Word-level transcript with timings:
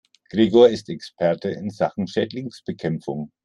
Gregor 0.31 0.67
ist 0.69 0.89
Experte 0.89 1.51
in 1.51 1.69
Sachen 1.69 2.07
Schädlingsbekämpfung. 2.07 3.31